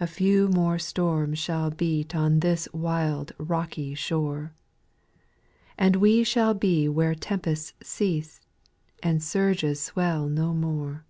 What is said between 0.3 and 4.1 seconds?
more storms shall beat On this wild rocky